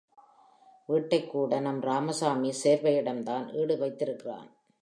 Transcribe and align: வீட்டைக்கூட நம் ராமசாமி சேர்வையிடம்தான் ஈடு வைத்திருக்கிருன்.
வீட்டைக்கூட 0.89 1.59
நம் 1.59 1.81
ராமசாமி 1.81 2.53
சேர்வையிடம்தான் 2.63 3.45
ஈடு 3.55 3.77
வைத்திருக்கிருன். 3.77 4.49